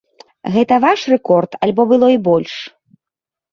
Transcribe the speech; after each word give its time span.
Гэта 0.55 0.73
ваш 0.85 1.03
рэкорд 1.13 1.51
альбо 1.67 1.87
было 1.93 2.11
і 2.17 2.19
больш? 2.31 2.53